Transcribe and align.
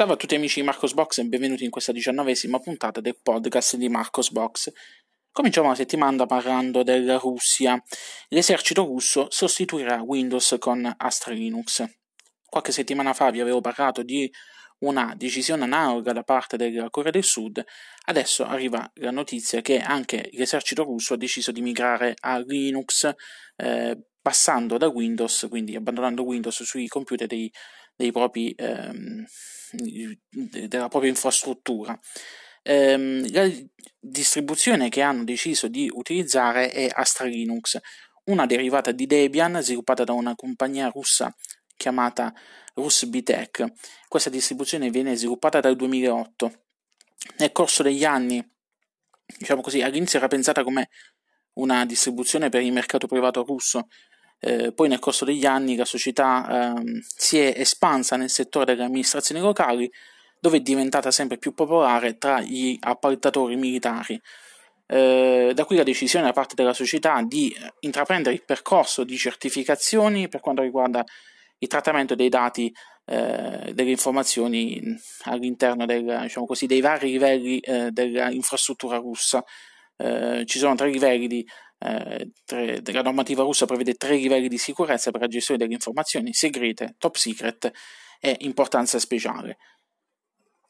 Salve 0.00 0.14
a 0.14 0.16
tutti 0.16 0.34
amici 0.34 0.60
di 0.60 0.66
Marcos 0.66 0.94
Box 0.94 1.18
e 1.18 1.26
benvenuti 1.26 1.64
in 1.64 1.68
questa 1.68 1.92
diciannovesima 1.92 2.58
puntata 2.58 3.02
del 3.02 3.18
podcast 3.22 3.76
di 3.76 3.90
Marcos 3.90 4.30
Box. 4.30 4.72
Cominciamo 5.30 5.68
la 5.68 5.74
settimana 5.74 6.24
parlando 6.24 6.82
della 6.82 7.18
Russia. 7.18 7.78
L'esercito 8.28 8.86
russo 8.86 9.26
sostituirà 9.28 10.00
Windows 10.00 10.56
con 10.58 10.90
Astra 10.96 11.34
Linux. 11.34 11.84
Qualche 12.46 12.72
settimana 12.72 13.12
fa 13.12 13.30
vi 13.30 13.42
avevo 13.42 13.60
parlato 13.60 14.02
di 14.02 14.32
una 14.78 15.12
decisione 15.14 15.64
analoga 15.64 16.14
da 16.14 16.22
parte 16.22 16.56
della 16.56 16.88
Corea 16.88 17.10
del 17.10 17.24
Sud, 17.24 17.62
adesso 18.06 18.46
arriva 18.46 18.90
la 18.94 19.10
notizia 19.10 19.60
che 19.60 19.80
anche 19.80 20.30
l'esercito 20.32 20.82
russo 20.82 21.12
ha 21.12 21.18
deciso 21.18 21.52
di 21.52 21.60
migrare 21.60 22.14
a 22.20 22.38
Linux 22.38 23.12
eh, 23.56 23.98
passando 24.20 24.76
da 24.76 24.88
Windows, 24.88 25.46
quindi 25.48 25.76
abbandonando 25.76 26.22
Windows 26.22 26.62
sui 26.62 26.86
computer 26.88 27.26
dei, 27.26 27.50
dei 27.94 28.12
propri, 28.12 28.52
ehm, 28.56 29.24
della 30.68 30.88
propria 30.88 31.10
infrastruttura. 31.10 31.98
Ehm, 32.62 33.30
la 33.32 33.50
distribuzione 33.98 34.88
che 34.88 35.00
hanno 35.00 35.24
deciso 35.24 35.68
di 35.68 35.90
utilizzare 35.92 36.70
è 36.70 36.88
Astra 36.92 37.26
Linux, 37.26 37.78
una 38.24 38.46
derivata 38.46 38.92
di 38.92 39.06
Debian 39.06 39.60
sviluppata 39.62 40.04
da 40.04 40.12
una 40.12 40.34
compagnia 40.34 40.88
russa 40.88 41.34
chiamata 41.76 42.32
RusBTech. 42.74 43.72
Questa 44.06 44.28
distribuzione 44.30 44.90
viene 44.90 45.16
sviluppata 45.16 45.60
dal 45.60 45.76
2008. 45.76 46.64
Nel 47.38 47.52
corso 47.52 47.82
degli 47.82 48.04
anni, 48.04 48.46
diciamo 49.38 49.62
così, 49.62 49.80
all'inizio 49.80 50.18
era 50.18 50.28
pensata 50.28 50.62
come 50.62 50.90
una 51.54 51.84
distribuzione 51.86 52.48
per 52.50 52.62
il 52.62 52.72
mercato 52.72 53.06
privato 53.06 53.42
russo, 53.42 53.88
eh, 54.40 54.72
poi 54.72 54.88
nel 54.88 54.98
corso 54.98 55.24
degli 55.24 55.44
anni 55.44 55.76
la 55.76 55.84
società 55.84 56.74
eh, 56.74 57.02
si 57.04 57.38
è 57.38 57.52
espansa 57.56 58.16
nel 58.16 58.30
settore 58.30 58.64
delle 58.64 58.84
amministrazioni 58.84 59.40
locali, 59.40 59.90
dove 60.40 60.56
è 60.56 60.60
diventata 60.60 61.10
sempre 61.10 61.36
più 61.36 61.52
popolare 61.52 62.16
tra 62.16 62.40
gli 62.40 62.76
appaltatori 62.80 63.56
militari. 63.56 64.20
Eh, 64.86 65.52
da 65.54 65.64
qui 65.64 65.76
la 65.76 65.82
decisione 65.84 66.24
da 66.24 66.32
parte 66.32 66.54
della 66.56 66.72
società 66.72 67.22
di 67.22 67.54
intraprendere 67.80 68.34
il 68.34 68.42
percorso 68.42 69.04
di 69.04 69.16
certificazioni 69.16 70.28
per 70.28 70.40
quanto 70.40 70.62
riguarda 70.62 71.04
il 71.58 71.68
trattamento 71.68 72.14
dei 72.14 72.28
dati, 72.30 72.74
eh, 73.04 73.72
delle 73.72 73.90
informazioni 73.90 74.82
all'interno 75.24 75.84
del, 75.84 76.20
diciamo 76.22 76.46
così, 76.46 76.66
dei 76.66 76.80
vari 76.80 77.10
livelli 77.10 77.60
eh, 77.60 77.90
dell'infrastruttura 77.90 78.96
russa. 78.96 79.44
Eh, 80.00 80.44
ci 80.46 80.58
sono 80.58 80.74
tre 80.74 80.90
livelli 80.90 81.26
di, 81.26 81.46
eh, 81.78 82.30
la 82.92 83.02
normativa 83.02 83.42
russa 83.42 83.66
prevede 83.66 83.94
tre 83.94 84.16
livelli 84.16 84.48
di 84.48 84.56
sicurezza 84.56 85.10
per 85.10 85.20
la 85.20 85.26
gestione 85.26 85.60
delle 85.60 85.74
informazioni 85.74 86.32
segrete, 86.32 86.94
top 86.98 87.16
secret 87.16 87.70
e 88.18 88.36
importanza 88.40 88.98
speciale. 88.98 89.58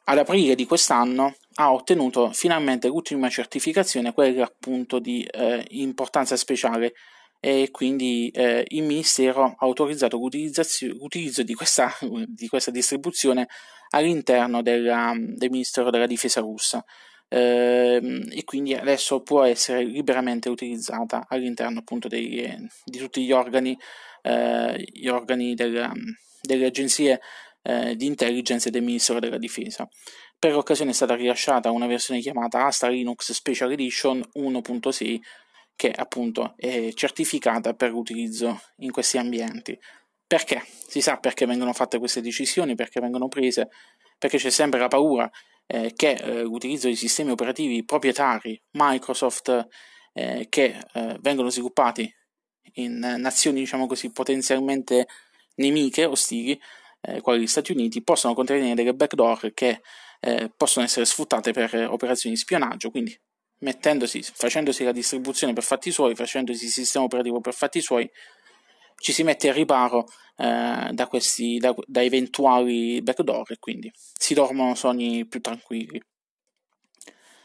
Ad 0.05 0.19
aprile 0.19 0.57
di 0.57 0.67
quest'anno 0.67 1.37
ha 1.57 1.73
ottenuto 1.73 2.33
finalmente 2.33 2.89
l'ultima 2.89 3.29
certificazione, 3.29 4.13
quella 4.13 4.45
appunto 4.45 4.99
di 4.99 5.23
eh, 5.23 5.65
importanza 5.71 6.37
speciale 6.37 6.95
e 7.39 7.69
quindi 7.71 8.29
eh, 8.31 8.65
il 8.69 8.83
Ministero 8.83 9.45
ha 9.45 9.57
autorizzato 9.59 10.19
l'utilizzo 10.19 11.43
di 11.43 11.55
questa, 11.55 11.93
di 12.27 12.49
questa 12.49 12.71
distribuzione 12.73 13.47
all'interno 13.91 14.63
della, 14.63 15.13
del 15.17 15.51
Ministero 15.51 15.91
della 15.91 16.07
Difesa 16.07 16.41
russa 16.41 16.85
e 17.33 18.43
quindi 18.45 18.75
adesso 18.75 19.23
può 19.23 19.45
essere 19.45 19.85
liberamente 19.85 20.49
utilizzata 20.49 21.27
all'interno 21.29 21.79
appunto 21.79 22.09
dei, 22.09 22.69
di 22.85 22.99
tutti 22.99 23.25
gli 23.25 23.31
organi, 23.31 23.79
eh, 24.23 24.85
gli 24.93 25.07
organi 25.07 25.55
della, 25.55 25.93
delle 26.41 26.67
agenzie 26.67 27.21
eh, 27.63 27.95
di 27.95 28.07
intelligence 28.07 28.71
del 28.71 28.83
Ministero 28.83 29.21
della 29.21 29.39
Difesa. 29.39 29.89
Per 30.39 30.53
l'occasione 30.53 30.91
è 30.91 30.95
stata 30.95 31.15
rilasciata 31.15 31.71
una 31.71 31.87
versione 31.87 32.21
chiamata 32.21 32.65
Astra 32.65 32.89
Linux 32.89 33.31
Special 33.31 33.71
Edition 33.71 34.27
1.6 34.37 35.21
che 35.77 35.91
appunto 35.91 36.55
è 36.57 36.91
certificata 36.95 37.75
per 37.75 37.91
l'utilizzo 37.91 38.61
in 38.79 38.91
questi 38.91 39.19
ambienti. 39.19 39.79
Perché? 40.27 40.63
Si 40.67 41.01
sa 41.01 41.17
perché 41.19 41.47
vengono 41.47 41.73
fatte 41.73 41.99
queste 41.99 42.21
decisioni, 42.21 42.75
perché 42.75 43.01
vengono 43.01 43.29
prese, 43.29 43.69
perché 44.19 44.37
c'è 44.37 44.51
sempre 44.51 44.79
la 44.81 44.89
paura 44.89 45.31
eh, 45.73 45.93
che 45.95 46.15
eh, 46.15 46.43
l'utilizzo 46.43 46.89
di 46.89 46.97
sistemi 46.97 47.31
operativi 47.31 47.85
proprietari 47.85 48.61
Microsoft 48.73 49.69
eh, 50.13 50.47
che 50.49 50.77
eh, 50.93 51.17
vengono 51.21 51.49
sviluppati 51.49 52.13
in 52.75 52.99
nazioni, 52.99 53.61
diciamo 53.61 53.87
così, 53.87 54.11
potenzialmente 54.11 55.07
nemiche, 55.57 56.05
ostili, 56.05 56.61
eh, 57.03 57.21
quali 57.21 57.43
gli 57.43 57.47
Stati 57.47 57.71
Uniti, 57.71 58.03
possono 58.03 58.35
contenere 58.35 58.75
delle 58.75 58.95
backdoor 58.95 59.53
che 59.55 59.81
eh, 60.21 60.51
possono 60.57 60.85
essere 60.85 61.07
sfruttate 61.07 61.53
per 61.53 61.73
operazioni 61.89 62.35
di 62.35 62.41
spionaggio, 62.41 62.91
quindi 62.91 63.17
mettendosi, 63.59 64.23
facendosi 64.23 64.83
la 64.83 64.93
distribuzione 64.93 65.53
per 65.53 65.63
fatti 65.63 65.93
suoi, 65.93 66.17
facendosi 66.17 66.65
il 66.65 66.71
sistema 66.71 67.05
operativo 67.05 67.41
per 67.41 67.55
fatti 67.55 67.81
suoi, 67.81 68.11
ci 69.01 69.13
si 69.13 69.23
mette 69.23 69.49
a 69.49 69.53
riparo 69.53 70.07
eh, 70.37 70.91
da, 70.93 71.07
questi, 71.09 71.57
da, 71.57 71.75
da, 71.87 72.03
eventuali 72.03 73.01
backdoor 73.03 73.53
e 73.53 73.59
quindi 73.59 73.91
si 73.95 74.35
dormono 74.35 74.75
sogni 74.75 75.27
più 75.27 75.41
tranquilli. 75.41 76.01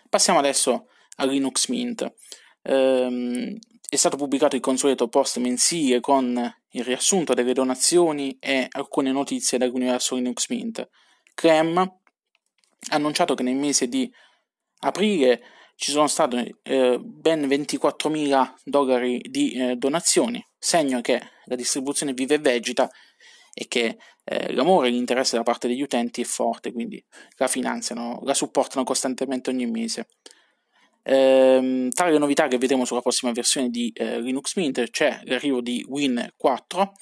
Passiamo 0.09 0.39
adesso 0.39 0.87
a 1.17 1.25
Linux 1.25 1.67
Mint. 1.69 2.13
Eh, 2.61 3.57
è 3.87 3.95
stato 3.95 4.17
pubblicato 4.17 4.55
il 4.55 4.61
consueto 4.61 5.07
post 5.07 5.37
mensile 5.37 6.01
con 6.01 6.53
il 6.69 6.83
riassunto 6.83 7.33
delle 7.33 7.53
donazioni 7.53 8.35
e 8.39 8.67
alcune 8.69 9.11
notizie 9.11 9.57
dall'universo 9.57 10.15
Linux 10.15 10.49
Mint. 10.49 10.89
Clem 11.33 11.77
ha 11.77 12.95
annunciato 12.95 13.33
che 13.33 13.43
nel 13.43 13.55
mese 13.55 13.87
di 13.87 14.11
aprile 14.79 15.41
ci 15.75 15.91
sono 15.91 16.07
stati 16.07 16.53
eh, 16.63 16.99
ben 17.01 17.47
24.000 17.47 18.53
dollari 18.63 19.19
di 19.19 19.51
eh, 19.53 19.75
donazioni, 19.75 20.45
segno 20.57 20.99
che 21.01 21.33
la 21.45 21.55
distribuzione 21.55 22.13
vive 22.13 22.35
e 22.35 22.39
vegeta 22.39 22.89
e 23.53 23.67
che 23.67 23.97
eh, 24.25 24.53
l'amore 24.53 24.87
e 24.87 24.91
l'interesse 24.91 25.37
da 25.37 25.43
parte 25.43 25.67
degli 25.67 25.81
utenti 25.81 26.21
è 26.21 26.25
forte, 26.25 26.71
quindi 26.71 27.03
la 27.37 27.47
finanziano, 27.47 28.19
la 28.23 28.33
supportano 28.33 28.83
costantemente 28.83 29.49
ogni 29.49 29.65
mese. 29.65 30.07
Ehm, 31.03 31.89
tra 31.91 32.09
le 32.09 32.17
novità 32.17 32.47
che 32.47 32.57
vedremo 32.57 32.83
sulla 32.83 33.01
prossima 33.01 33.31
versione 33.31 33.69
di 33.69 33.91
eh, 33.95 34.19
Linux 34.19 34.55
Mint 34.55 34.89
c'è 34.89 35.21
l'arrivo 35.25 35.61
di 35.61 35.85
Win 35.87 36.33
4, 36.35 36.93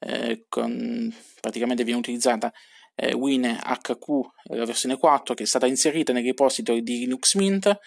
eh, 0.00 0.46
con, 0.48 1.14
praticamente 1.40 1.84
viene 1.84 2.00
utilizzata 2.00 2.50
eh, 2.94 3.12
Win 3.12 3.42
HQ, 3.42 4.54
la 4.54 4.64
versione 4.64 4.96
4, 4.96 5.34
che 5.34 5.42
è 5.42 5.46
stata 5.46 5.66
inserita 5.66 6.12
nei 6.12 6.24
repository 6.24 6.82
di 6.82 6.98
Linux 7.00 7.34
Mint 7.34 7.78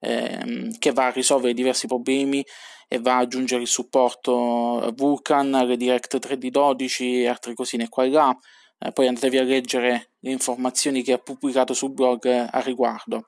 ehm, 0.00 0.78
che 0.78 0.92
va 0.92 1.06
a 1.06 1.10
risolvere 1.10 1.54
diversi 1.54 1.86
problemi 1.86 2.44
e 2.88 2.98
va 2.98 3.18
ad 3.18 3.26
aggiungere 3.26 3.62
il 3.62 3.68
supporto 3.68 4.92
Vulkan, 4.96 5.66
Redirect 5.66 6.18
3D12 6.18 7.22
e 7.22 7.28
altre 7.28 7.54
cosine 7.54 7.88
qua 7.88 8.04
e 8.04 8.10
là. 8.10 8.36
Eh, 8.78 8.92
poi 8.92 9.06
andatevi 9.06 9.38
a 9.38 9.42
leggere 9.42 10.12
le 10.20 10.30
informazioni 10.30 11.02
che 11.02 11.12
ha 11.12 11.18
pubblicato 11.18 11.74
sul 11.74 11.92
blog 11.92 12.26
a 12.26 12.60
riguardo. 12.60 13.26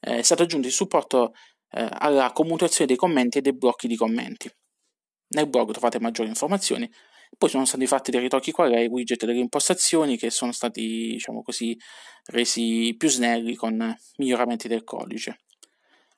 eh, 0.00 0.18
è 0.18 0.22
stato 0.22 0.42
aggiunto 0.42 0.66
il 0.66 0.72
supporto 0.72 1.32
eh, 1.70 1.86
alla 1.90 2.32
commutazione 2.32 2.86
dei 2.86 2.96
commenti 2.96 3.38
e 3.38 3.40
dei 3.40 3.54
blocchi 3.54 3.88
di 3.88 3.96
commenti. 3.96 4.50
Nel 5.34 5.48
blog 5.48 5.72
trovate 5.72 6.00
maggiori 6.00 6.28
informazioni. 6.28 6.90
Poi 7.36 7.48
sono 7.48 7.64
stati 7.64 7.86
fatti 7.86 8.10
dei 8.10 8.20
ritocchi 8.20 8.52
qua 8.52 8.66
ai 8.66 8.86
widget 8.86 9.24
delle 9.24 9.38
impostazioni 9.38 10.16
che 10.16 10.30
sono 10.30 10.52
stati, 10.52 11.12
diciamo 11.12 11.42
così, 11.42 11.76
resi 12.26 12.94
più 12.96 13.08
snelli 13.08 13.54
con 13.54 13.96
miglioramenti 14.16 14.68
del 14.68 14.84
codice. 14.84 15.40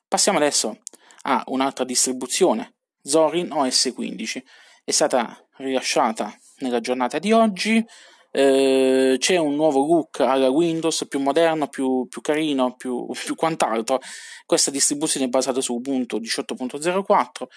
Passiamo 0.07 0.37
adesso 0.37 0.81
a 1.23 1.43
un'altra 1.47 1.83
distribuzione, 1.83 2.75
Zorin 3.01 3.51
OS 3.51 3.91
15. 3.93 4.43
È 4.83 4.91
stata 4.91 5.35
rilasciata 5.57 6.33
nella 6.59 6.79
giornata 6.79 7.17
di 7.17 7.31
oggi. 7.31 7.83
Eh, 8.29 9.15
c'è 9.17 9.37
un 9.37 9.55
nuovo 9.55 9.85
look 9.85 10.19
alla 10.19 10.49
Windows 10.49 11.07
più 11.07 11.19
moderno, 11.19 11.67
più, 11.67 12.05
più 12.07 12.21
carino, 12.21 12.75
più, 12.75 13.07
più 13.25 13.33
quant'altro. 13.33 13.99
Questa 14.45 14.69
distribuzione 14.69 15.25
è 15.25 15.29
basata 15.29 15.59
su 15.59 15.73
Ubuntu 15.73 16.19
18.04 16.19 17.47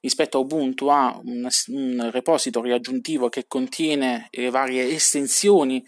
rispetto 0.00 0.38
a 0.38 0.40
Ubuntu 0.40 0.86
ha 0.88 1.18
un, 1.22 1.48
un 1.66 2.10
repository 2.10 2.72
aggiuntivo 2.72 3.28
che 3.28 3.46
contiene 3.46 4.28
le 4.30 4.50
varie 4.50 4.88
estensioni 4.88 5.84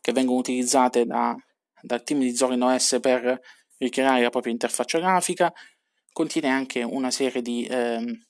che 0.00 0.12
vengono 0.12 0.38
utilizzate 0.38 1.04
da, 1.04 1.34
dal 1.80 2.02
team 2.02 2.20
di 2.20 2.34
Zorin 2.34 2.62
OS 2.62 2.98
per 3.00 3.40
ricreare 3.78 4.22
la 4.22 4.30
propria 4.30 4.52
interfaccia 4.52 4.98
grafica, 4.98 5.52
contiene 6.12 6.48
anche 6.48 6.82
una 6.82 7.10
serie 7.10 7.42
di 7.42 7.64
eh, 7.64 8.26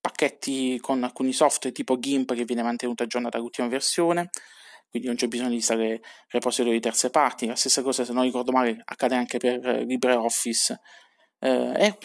pacchetti 0.00 0.78
con 0.80 1.02
alcuni 1.02 1.32
software 1.32 1.74
tipo 1.74 1.98
GIMP 1.98 2.34
che 2.34 2.44
viene 2.44 2.62
mantenuto 2.62 3.02
aggiornato 3.02 3.36
all'ultima 3.36 3.68
versione, 3.68 4.30
quindi 4.90 5.08
non 5.08 5.16
c'è 5.16 5.28
bisogno 5.28 5.50
di 5.50 5.56
installare 5.56 6.00
repository 6.28 6.74
di 6.74 6.80
terze 6.80 7.10
parti. 7.10 7.46
La 7.46 7.54
stessa 7.54 7.82
cosa, 7.82 8.04
se 8.04 8.12
non 8.12 8.22
ricordo 8.22 8.52
male, 8.52 8.80
accade 8.84 9.16
anche 9.16 9.38
per 9.38 9.84
LibreOffice. 9.84 10.80
Eh, 11.40 11.72
e 11.76 11.98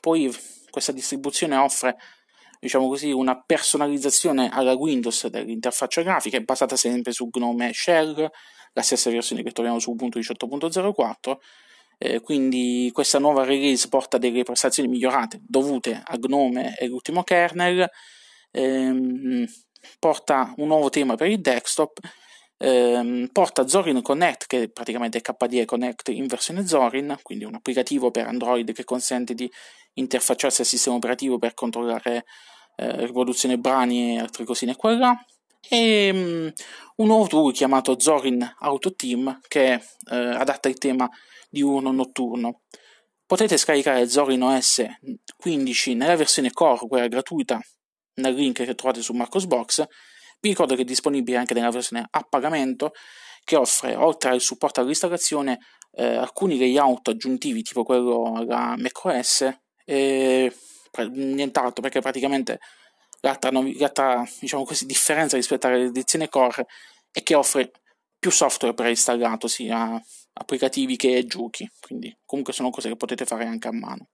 poi 0.00 0.30
questa 0.70 0.92
distribuzione 0.92 1.56
offre 1.56 1.96
diciamo 2.60 2.88
così, 2.88 3.10
una 3.10 3.40
personalizzazione 3.40 4.50
alla 4.50 4.74
Windows 4.74 5.26
dell'interfaccia 5.28 6.02
grafica, 6.02 6.36
è 6.36 6.40
basata 6.40 6.76
sempre 6.76 7.12
su 7.12 7.28
GNOME 7.28 7.72
Shell, 7.72 8.30
la 8.72 8.82
stessa 8.82 9.10
versione 9.10 9.42
che 9.42 9.52
troviamo 9.52 9.78
su 9.78 9.90
Ubuntu 9.90 10.18
18.04. 10.18 11.36
Eh, 11.98 12.20
quindi 12.20 12.90
questa 12.92 13.18
nuova 13.18 13.42
release 13.44 13.88
porta 13.88 14.18
delle 14.18 14.42
prestazioni 14.42 14.88
migliorate 14.88 15.40
dovute 15.40 16.02
a 16.04 16.16
Gnome 16.18 16.76
e 16.76 16.88
l'ultimo 16.88 17.22
kernel, 17.22 17.88
ehm, 18.50 19.46
porta 19.98 20.52
un 20.58 20.66
nuovo 20.66 20.90
tema 20.90 21.14
per 21.14 21.28
il 21.28 21.40
desktop, 21.40 21.98
ehm, 22.58 23.28
porta 23.32 23.66
Zorin 23.66 24.02
Connect, 24.02 24.46
che 24.46 24.68
praticamente 24.68 25.18
è 25.18 25.20
KDE 25.20 25.64
Connect 25.64 26.08
in 26.08 26.26
versione 26.26 26.66
Zorin, 26.66 27.18
quindi 27.22 27.44
un 27.44 27.54
applicativo 27.54 28.10
per 28.10 28.26
Android 28.26 28.72
che 28.72 28.84
consente 28.84 29.34
di 29.34 29.50
interfacciarsi 29.94 30.60
al 30.60 30.66
sistema 30.66 30.96
operativo 30.96 31.38
per 31.38 31.54
controllare 31.54 32.24
eh, 32.76 33.06
riproduzione 33.06 33.58
brani 33.58 34.16
e 34.16 34.20
altre 34.20 34.44
cosine 34.44 34.76
qua 34.76 34.92
e 34.92 34.96
là 34.96 35.26
e 35.68 36.10
um, 36.12 36.52
un 36.96 37.06
nuovo 37.06 37.26
tool 37.26 37.52
chiamato 37.52 37.98
Zorin 37.98 38.56
Auto 38.60 38.94
Team 38.94 39.40
che 39.48 39.72
eh, 39.72 40.16
adatta 40.16 40.68
il 40.68 40.78
tema 40.78 41.08
diurno 41.48 41.90
notturno. 41.92 42.62
Potete 43.26 43.56
scaricare 43.56 44.08
Zorin 44.08 44.42
OS 44.42 44.84
15 45.36 45.94
nella 45.94 46.16
versione 46.16 46.52
core, 46.52 46.86
quella 46.86 47.08
gratuita, 47.08 47.60
nel 48.14 48.34
link 48.34 48.64
che 48.64 48.74
trovate 48.74 49.02
su 49.02 49.12
Marcosbox. 49.12 49.84
Vi 50.40 50.48
ricordo 50.48 50.74
che 50.74 50.82
è 50.82 50.84
disponibile 50.84 51.38
anche 51.38 51.54
nella 51.54 51.70
versione 51.70 52.06
a 52.08 52.26
pagamento 52.28 52.92
che 53.44 53.56
offre, 53.56 53.94
oltre 53.94 54.30
al 54.30 54.40
supporto 54.40 54.80
all'installazione, 54.80 55.58
eh, 55.92 56.16
alcuni 56.16 56.58
layout 56.58 57.08
aggiuntivi 57.08 57.62
tipo 57.62 57.84
quello 57.84 58.34
alla 58.34 58.74
macOS 58.76 59.48
e 59.84 60.52
nient'altro 61.10 61.82
perché 61.82 62.00
praticamente 62.00 62.58
l'altra, 63.20 63.50
l'altra 63.52 64.28
diciamo 64.40 64.64
così, 64.64 64.86
differenza 64.86 65.36
rispetto 65.36 65.66
all'edizione 65.66 66.28
core 66.28 66.66
è 67.10 67.22
che 67.22 67.34
offre 67.34 67.70
più 68.18 68.30
software 68.30 68.74
preinstallato 68.74 69.46
sia 69.46 70.00
applicativi 70.32 70.96
che 70.96 71.24
giochi. 71.26 71.70
Quindi 71.80 72.16
comunque 72.24 72.52
sono 72.52 72.70
cose 72.70 72.88
che 72.88 72.96
potete 72.96 73.24
fare 73.24 73.46
anche 73.46 73.68
a 73.68 73.72
mano. 73.72 74.08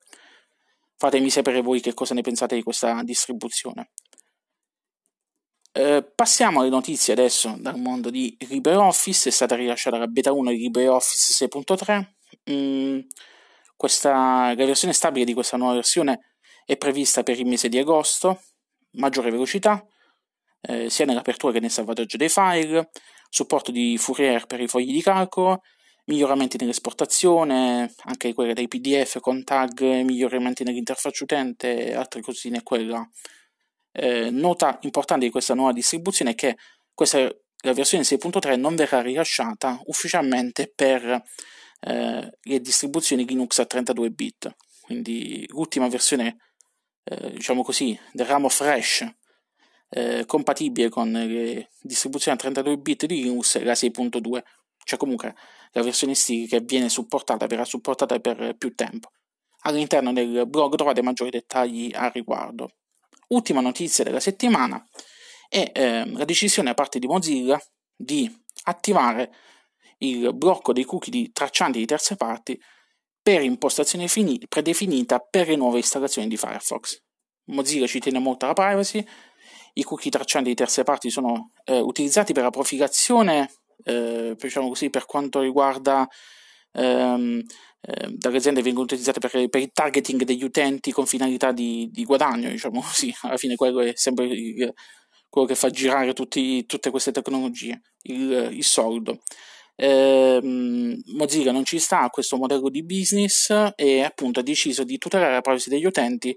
Fatemi 0.96 1.30
sapere 1.30 1.62
voi 1.62 1.80
che 1.80 1.94
cosa 1.94 2.14
ne 2.14 2.20
pensate 2.20 2.54
di 2.54 2.62
questa 2.62 3.02
distribuzione 3.02 3.90
eh, 5.72 6.04
passiamo 6.14 6.60
alle 6.60 6.68
notizie 6.68 7.12
adesso 7.12 7.56
dal 7.58 7.78
mondo 7.78 8.10
di 8.10 8.36
LibreOffice 8.48 9.28
è 9.30 9.32
stata 9.32 9.54
rilasciata 9.56 9.98
la 9.98 10.06
beta 10.06 10.32
1 10.32 10.50
di 10.50 10.56
LibreOffice 10.58 11.46
6.3 11.46 12.04
mm, 12.50 12.98
questa, 13.76 14.54
la 14.54 14.64
versione 14.64 14.92
stabile 14.92 15.24
di 15.24 15.34
questa 15.34 15.56
nuova 15.56 15.74
versione 15.74 16.34
è 16.64 16.76
prevista 16.76 17.22
per 17.22 17.38
il 17.38 17.46
mese 17.46 17.68
di 17.68 17.78
agosto 17.78 18.40
maggiore 18.92 19.30
velocità, 19.30 19.84
eh, 20.60 20.90
sia 20.90 21.04
nell'apertura 21.04 21.52
che 21.52 21.60
nel 21.60 21.70
salvataggio 21.70 22.16
dei 22.16 22.28
file, 22.28 22.90
supporto 23.28 23.70
di 23.70 23.96
Fourier 23.98 24.46
per 24.46 24.60
i 24.60 24.68
fogli 24.68 24.92
di 24.92 25.02
calcolo, 25.02 25.62
miglioramenti 26.04 26.56
nell'esportazione, 26.58 27.94
anche 28.04 28.34
quelle 28.34 28.54
dei 28.54 28.68
PDF 28.68 29.20
con 29.20 29.44
tag, 29.44 29.80
miglioramenti 29.80 30.64
nell'interfaccia 30.64 31.24
utente 31.24 31.86
e 31.86 31.94
altre 31.94 32.20
cosine 32.20 32.62
quella. 32.62 33.06
Eh, 33.92 34.30
nota 34.30 34.78
importante 34.82 35.26
di 35.26 35.30
questa 35.30 35.54
nuova 35.54 35.72
distribuzione 35.72 36.32
è 36.32 36.34
che 36.34 36.56
questa, 36.94 37.18
la 37.18 37.72
versione 37.72 38.04
6.3 38.04 38.58
non 38.58 38.74
verrà 38.74 39.00
rilasciata 39.00 39.80
ufficialmente 39.84 40.72
per 40.74 41.22
eh, 41.80 42.38
le 42.40 42.60
distribuzioni 42.60 43.26
Linux 43.26 43.58
a 43.58 43.66
32 43.66 44.10
bit, 44.10 44.54
quindi 44.80 45.46
l'ultima 45.48 45.88
versione 45.88 46.36
eh, 47.04 47.32
diciamo 47.32 47.62
così, 47.62 47.98
del 48.12 48.26
ramo 48.26 48.48
fresh 48.48 49.06
eh, 49.90 50.24
compatibile 50.26 50.88
con 50.88 51.10
le 51.10 51.70
distribuzioni 51.80 52.36
a 52.36 52.40
32 52.40 52.78
bit 52.78 53.06
di 53.06 53.22
Linux 53.22 53.60
la 53.62 53.72
6.2, 53.72 54.42
cioè 54.84 54.98
comunque 54.98 55.34
la 55.72 55.82
versione 55.82 56.14
STIG 56.14 56.48
che 56.48 56.60
viene 56.60 56.88
supportata, 56.88 57.46
verrà 57.46 57.64
supportata 57.64 58.18
per 58.20 58.54
più 58.56 58.74
tempo. 58.74 59.10
All'interno 59.64 60.12
del 60.12 60.46
blog 60.48 60.74
trovate 60.76 61.02
maggiori 61.02 61.30
dettagli 61.30 61.92
al 61.94 62.10
riguardo. 62.10 62.72
Ultima 63.28 63.60
notizia 63.60 64.04
della 64.04 64.20
settimana 64.20 64.84
è 65.48 65.70
eh, 65.72 66.10
la 66.10 66.24
decisione 66.24 66.68
da 66.68 66.74
parte 66.74 66.98
di 66.98 67.06
Mozilla 67.06 67.60
di 67.94 68.30
attivare 68.64 69.34
il 69.98 70.34
blocco 70.34 70.72
dei 70.72 70.84
cookie 70.84 71.12
di 71.12 71.30
traccianti 71.32 71.78
di 71.78 71.86
terze 71.86 72.16
parti 72.16 72.60
per 73.22 73.42
impostazione 73.42 74.08
fini- 74.08 74.40
predefinita 74.48 75.18
per 75.18 75.48
le 75.48 75.56
nuove 75.56 75.78
installazioni 75.78 76.26
di 76.26 76.36
Firefox. 76.36 77.00
Mozilla 77.44 77.86
ci 77.86 78.00
tiene 78.00 78.18
molto 78.18 78.44
alla 78.44 78.54
privacy, 78.54 79.04
i 79.74 79.82
cookie 79.84 80.10
traccianti 80.10 80.48
di 80.48 80.54
terze 80.54 80.82
parti 80.82 81.10
sono 81.10 81.52
eh, 81.64 81.78
utilizzati 81.78 82.32
per 82.32 82.42
la 82.42 82.50
profilazione, 82.50 83.50
eh, 83.84 84.36
diciamo 84.38 84.68
così, 84.68 84.90
per 84.90 85.06
quanto 85.06 85.40
riguarda 85.40 86.06
ehm, 86.72 87.42
eh, 87.82 88.08
dalle 88.10 88.38
aziende 88.38 88.62
vengono 88.62 88.84
utilizzate 88.84 89.20
per, 89.20 89.48
per, 89.48 89.60
il 89.60 89.70
targeting 89.72 90.22
degli 90.22 90.44
utenti 90.44 90.92
con 90.92 91.06
finalità 91.06 91.52
di, 91.52 91.88
di, 91.92 92.04
guadagno, 92.04 92.48
diciamo 92.48 92.80
così, 92.82 93.14
alla 93.22 93.36
fine 93.36 93.56
quello 93.56 93.80
è 93.80 93.92
sempre 93.94 94.26
il, 94.26 94.72
quello 95.28 95.46
che 95.46 95.54
fa 95.54 95.70
girare 95.70 96.12
tutti, 96.12 96.64
tutte 96.66 96.90
queste 96.90 97.12
tecnologie, 97.12 97.80
il, 98.02 98.48
il 98.52 98.64
soldo 98.64 99.20
eh, 99.74 100.40
Mozilla 101.06 101.52
non 101.52 101.64
ci 101.64 101.78
sta 101.78 102.02
a 102.02 102.10
questo 102.10 102.36
modello 102.36 102.68
di 102.68 102.84
business 102.84 103.72
e 103.74 104.02
appunto 104.02 104.40
ha 104.40 104.42
deciso 104.42 104.84
di 104.84 104.98
tutelare 104.98 105.32
la 105.32 105.40
privacy 105.40 105.70
degli 105.70 105.84
utenti 105.84 106.36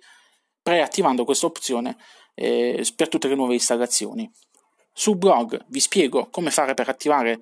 preattivando 0.61 1.25
questa 1.25 1.45
opzione 1.45 1.97
eh, 2.33 2.85
per 2.95 3.07
tutte 3.07 3.27
le 3.27 3.35
nuove 3.35 3.53
installazioni. 3.53 4.29
Sul 4.91 5.17
blog 5.17 5.63
vi 5.67 5.79
spiego 5.79 6.29
come 6.29 6.49
fare 6.49 6.73
per 6.73 6.89
attivare 6.89 7.39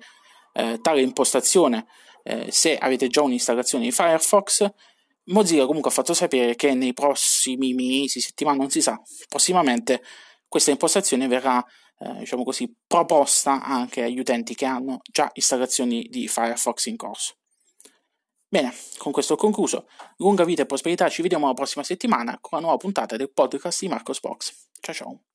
eh, 0.52 0.78
tale 0.82 1.00
impostazione 1.00 1.86
eh, 2.24 2.50
se 2.50 2.76
avete 2.76 3.06
già 3.08 3.22
un'installazione 3.22 3.84
di 3.84 3.92
Firefox. 3.92 4.66
Mozilla 5.26 5.66
comunque 5.66 5.90
ha 5.90 5.94
fatto 5.94 6.12
sapere 6.12 6.54
che 6.54 6.74
nei 6.74 6.92
prossimi 6.92 7.72
mesi, 7.72 8.20
settimane, 8.20 8.58
non 8.58 8.70
si 8.70 8.82
sa, 8.82 9.00
prossimamente 9.28 10.02
questa 10.48 10.70
impostazione 10.70 11.28
verrà 11.28 11.64
eh, 11.98 12.18
diciamo 12.18 12.44
così, 12.44 12.72
proposta 12.86 13.62
anche 13.62 14.02
agli 14.02 14.18
utenti 14.18 14.54
che 14.54 14.66
hanno 14.66 15.00
già 15.10 15.30
installazioni 15.34 16.06
di 16.10 16.28
Firefox 16.28 16.86
in 16.86 16.96
corso. 16.96 17.36
Bene, 18.48 18.72
con 18.98 19.10
questo 19.10 19.34
ho 19.34 19.36
concluso. 19.36 19.88
Lunga 20.18 20.44
vita 20.44 20.62
e 20.62 20.66
prosperità, 20.66 21.08
ci 21.08 21.22
vediamo 21.22 21.46
la 21.46 21.54
prossima 21.54 21.82
settimana 21.82 22.38
con 22.40 22.58
la 22.58 22.60
nuova 22.60 22.76
puntata 22.76 23.16
del 23.16 23.32
podcast 23.32 23.80
di 23.80 23.88
Marcos 23.88 24.20
Box. 24.20 24.68
Ciao 24.80 24.94
ciao! 24.94 25.33